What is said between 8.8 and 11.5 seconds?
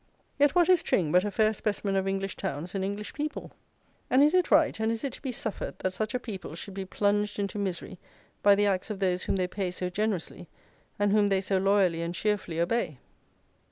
of those whom they pay so generously, and whom they